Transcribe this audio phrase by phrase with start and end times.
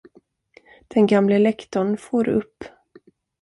[0.87, 2.63] Den gamle lektorn for upp.